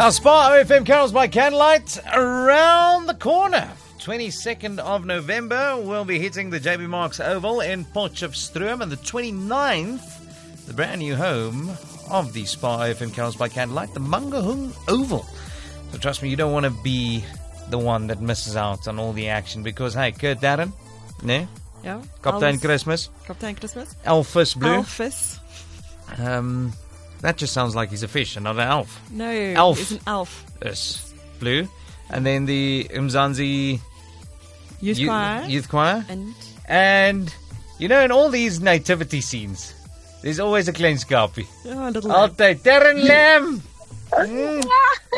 [0.00, 3.70] Now, Spa OFM Carols by Candlelight around the corner.
[3.98, 10.64] 22nd of November, we'll be hitting the JB Marks Oval in Potchefstroom, and the 29th,
[10.66, 11.68] the brand new home
[12.08, 15.26] of the Spa OFM Carols by Candlelight, the Mangahung Oval.
[15.92, 17.22] So trust me, you don't want to be
[17.68, 20.72] the one that misses out on all the action because, hey, Kurt Darren,
[21.22, 21.46] ne?
[21.84, 22.00] Ja.
[22.22, 23.94] Kaptein alles- Christmas, Kaptein Christmas.
[24.06, 24.78] Elvis Blue.
[24.78, 25.40] Elvis.
[26.18, 26.72] Um,
[27.22, 29.00] that just sounds like he's a fish and not an elf.
[29.10, 29.28] No.
[29.30, 29.80] Elf.
[29.80, 30.44] Is an elf.
[30.64, 31.68] Yes, blue.
[32.10, 33.80] And then the Mzansi
[34.80, 35.44] Youth Youth, choir.
[35.48, 36.04] Youth Choir.
[36.08, 36.34] And
[36.66, 37.34] And,
[37.78, 39.74] you know, in all these nativity scenes,
[40.22, 41.46] there's always a klein skapie.
[41.66, 42.30] oh, little lamb.
[42.30, 42.60] Altyd.
[42.62, 43.62] Terren Lam!
[44.12, 44.64] Mm,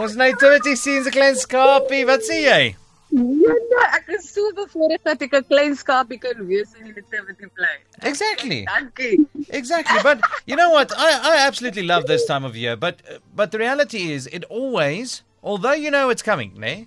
[0.00, 2.04] ons nativity scenes 'n klein skapie.
[2.06, 2.76] Wat sê jy?
[3.10, 6.92] Ja, nee, ek is so bevoorreg dat ek 'n klein skapie kan wees in die
[6.94, 7.78] nativity play.
[8.10, 8.64] Exactly.
[8.64, 9.26] Dankie.
[9.48, 9.98] Exactly.
[10.02, 10.92] But you know what?
[10.96, 12.76] I, I absolutely love this time of year.
[12.76, 13.02] But
[13.34, 16.86] but the reality is, it always, although you know it's coming, ne?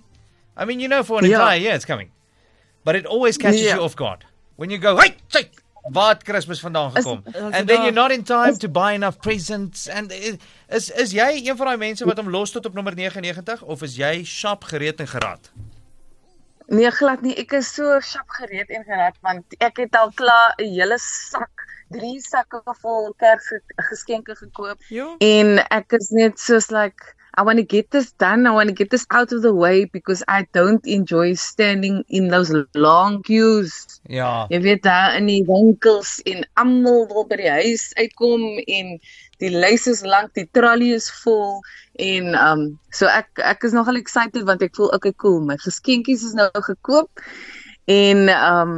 [0.56, 1.40] I mean, you know for an Yeah.
[1.40, 2.10] entire year it's coming,
[2.84, 3.76] but it always catches Yeah.
[3.76, 4.24] you off guard
[4.56, 5.50] when you go, hey, hey,
[5.92, 7.22] waar het Christmas vandaan gekom?
[7.26, 9.88] is And then you're not in time to buy enough presents.
[9.88, 10.12] And
[10.68, 13.82] is is jy een van daai mense wat hom los tot op nommer 99 of
[13.82, 15.50] is jy sharp gereed en gerad?
[16.66, 17.34] Nee, glad nie.
[17.36, 21.66] Ek is so sap gereed en gerad want ek het al klaar 'n hele sak,
[21.92, 25.16] drie sakke vol Kersgeskenke gekoop Jo.
[25.20, 28.46] en ek is net soos like I want to get this done.
[28.46, 32.28] I want to get this out of the way because I don't enjoy standing in
[32.28, 34.00] those long queues.
[34.06, 34.46] Ja.
[34.50, 39.00] Jy weet daar in die winkels en almal wil by die huis uitkom en
[39.44, 41.60] die lys is lank, die trolley is vol
[42.02, 46.24] en um so ek ek is nogal excited want ek voel okay cool, my geskenkies
[46.26, 47.22] is nou gekoop
[47.92, 48.76] en um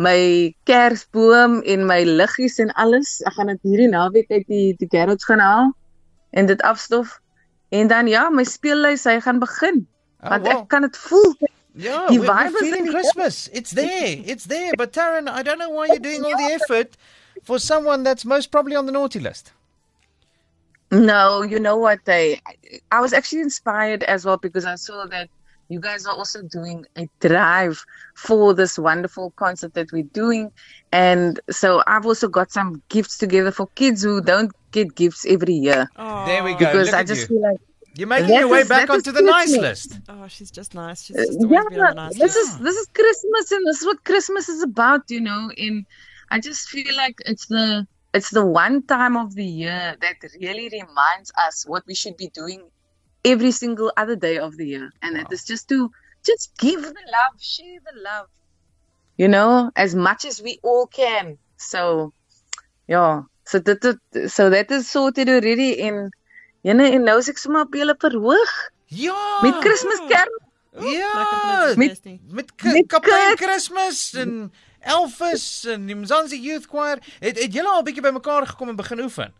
[0.00, 4.88] my kersboom en my liggies en alles, ek gaan dit hierdie naweek uit die die
[4.88, 5.68] garage gaan haal
[6.32, 7.18] en dit afstof.
[7.70, 9.82] En dan ja, my speellys hy gaan begin.
[10.22, 10.56] Oh, Want wow.
[10.56, 11.34] ek kan dit voel.
[11.74, 12.92] Yeah, Die we're, we're vibe is feeling in air.
[12.96, 13.48] Christmas.
[13.52, 14.16] It's there.
[14.24, 14.72] It's there.
[14.76, 16.96] But Taryn, I don't know why you're doing all the effort
[17.44, 19.52] for someone that's most probably on the naughty list.
[20.90, 22.00] No, you know what?
[22.06, 22.40] I
[22.90, 25.28] I was actually inspired as well because I saw that
[25.68, 27.84] you guys are also doing a drive
[28.16, 30.50] for this wonderful concert that we're doing,
[30.92, 35.54] and so I've also got some gifts together for kids who don't get gifts every
[35.54, 36.58] year Oh, There we go.
[36.58, 37.26] because look I at just you.
[37.28, 37.60] feel like
[37.96, 39.86] You're making That your way is- back onto the nice Christmas.
[39.90, 40.00] list.
[40.08, 41.02] Oh, she's just nice.
[41.04, 42.36] She's just always on the yeah, nice this list.
[42.54, 45.50] is this is Christmas and this is what Christmas is about, you know.
[45.56, 45.86] And
[46.30, 50.68] I just feel like it's the it's the one time of the year that really
[50.72, 52.62] reminds us what we should be doing
[53.24, 55.90] every single other day of the year, and it is just to
[56.24, 58.26] just give the love, share the love,
[59.16, 61.38] you know, as much as we all can.
[61.56, 62.12] So,
[62.88, 63.22] yeah.
[63.44, 66.10] So that that- so that is sorted already in.
[66.64, 68.50] Jene en nou is ek sommer op julle verhoog
[68.86, 69.40] Ja.
[69.42, 70.30] met Kerskerk.
[70.78, 71.12] Ja.
[71.18, 73.40] Lekker Met- met, met, Met K- Met Kaptein Kurt.
[73.40, 76.98] Christmas en Elvis en die Mzansi Youth Choir.
[77.20, 79.32] Het het julle al 'n bietjie bymekaar gekom en begin oefen?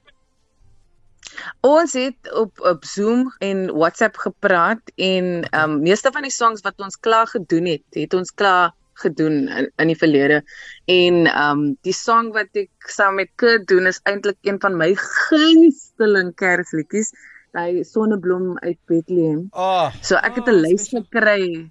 [1.60, 6.60] Ons het op op Zoom en WhatsApp gepraat en ehm um, meeste van die songs
[6.60, 10.42] wat ons klaar gedoen het, het ons klaar gedoen in, in die verlede.
[10.84, 14.76] En ehm um, die song wat ek saam met Kurt doen is eintlik een van
[14.76, 17.12] my gunsteling Kersliedjies,
[17.52, 19.46] daai Sonneblom uit Bethlehem.
[19.52, 21.02] Oh, So ek het Oh, 'n lys special.
[21.10, 21.70] gekry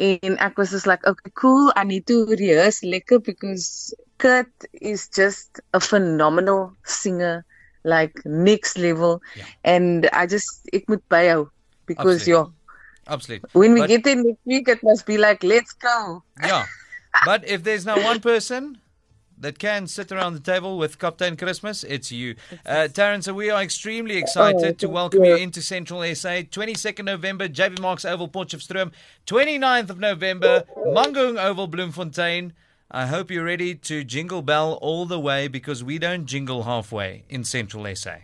[0.00, 4.48] en ek was just like okay cool I need to rehearse lekker because Kurt
[4.80, 7.44] is just a phenomenal singer
[7.84, 9.44] like next level Ja.
[9.64, 11.48] and I just ek moet byhou
[11.86, 12.48] because Absoluut.
[12.48, 13.48] yeah Absolutely.
[13.52, 16.64] when we But- get in next week it must be like let's go Yeah.
[17.28, 18.78] But if there's now one person
[19.40, 22.36] that can sit around the table with Captain Christmas, it's you.
[22.64, 25.42] Uh, Taryn, so we are extremely excited to welcome you you.
[25.42, 26.42] into Central SA.
[26.42, 28.92] 22nd November, JB Marks Oval, Potchefstroom.
[29.26, 32.52] 29th of November, Mangung Oval, Bloemfontein.
[32.90, 37.24] I hope you're ready to jingle bell all the way because we don't jingle halfway
[37.28, 38.16] in Central SA.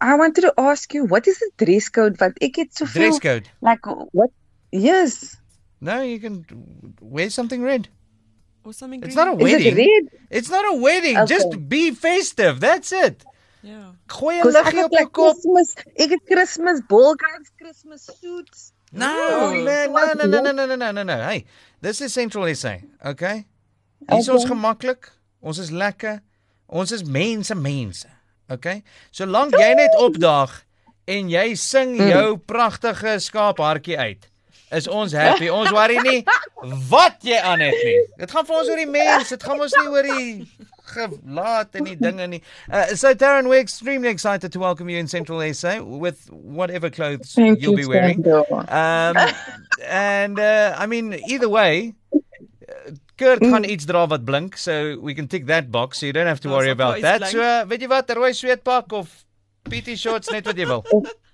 [0.00, 3.18] I wanted to ask you what is the dress code want ek het soveel Dress
[3.18, 3.48] code.
[3.62, 4.30] like what
[4.72, 5.36] yes
[5.80, 6.44] No, you can
[7.00, 7.88] wear something red.
[8.66, 9.26] Or something It's green.
[9.26, 9.76] not a is it wedding.
[9.82, 11.16] red It's not a wedding.
[11.18, 11.34] Okay.
[11.34, 12.60] Just be festive.
[12.60, 13.24] That's it.
[13.62, 13.92] Yeah.
[14.08, 15.34] Gooi 'n liggie op jou like kop.
[15.34, 15.68] Christmas
[16.04, 20.64] ek het Christmas ball gowns Christmas suits No, Oh, man, no, no, no, no, no,
[20.66, 21.16] no, no, no, no.
[21.28, 21.44] Hey,
[21.82, 23.44] this is Central SA, okay?
[24.12, 24.54] Is ons Okay.
[24.54, 25.10] gemaklik.
[25.42, 26.20] Ons is lekker.
[26.68, 28.06] Ons is mense, mense.
[28.48, 28.82] Okay?
[29.10, 30.62] Solank jy net opdaag
[31.08, 34.28] en jy sing jou pragtige skaaphartjie uit,
[34.70, 35.48] is ons happy.
[35.48, 36.22] Ons worry nie
[36.90, 37.98] wat jy aan het nie.
[38.18, 39.28] Dit gaan vir ons oor die mens.
[39.34, 40.48] Dit gaan ons nie oor die
[40.86, 42.42] gelaat en die dinge nie.
[42.70, 47.34] Uh, so Darren, we're extremely excited to welcome you in Central SA with whatever clothes
[47.34, 48.26] Thank you'll you, be wearing.
[48.68, 49.16] Um,
[49.86, 51.94] and uh, I mean, either way,
[53.16, 56.26] Kurt gaan iets dra wat blink, so we can tick that box, so you don't
[56.26, 57.22] have to worry about that.
[57.22, 59.08] is So, uh, weet jy wat, 'n rooi sweetpak of
[59.70, 60.84] PT shorts net wat jy wil.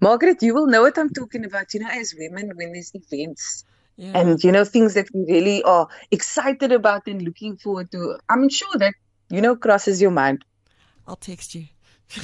[0.00, 1.74] Margaret, you will know what I'm talking about.
[1.74, 3.64] You know, as women, when there's events
[3.96, 4.18] Yeah.
[4.18, 8.48] and you know things that we really are excited about and looking forward to, I'm
[8.48, 8.94] sure that
[9.28, 10.44] you know crosses your mind.
[11.06, 11.66] I'll text you.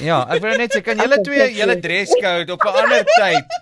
[0.01, 3.53] Ja, ek wil net sê kan julle twee julle dress code op 'n ander tyd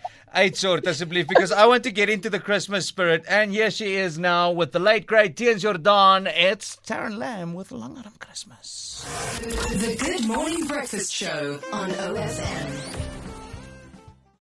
[0.43, 4.17] uitsort asseblief because I want to get into the Christmas spirit and here she is
[4.17, 6.27] now with the late great Tian Jordan.
[6.27, 9.03] It's Taryn Lamb with Long Langarm Christmas.
[9.83, 13.06] The Good Morning Breakfast Show on OFM.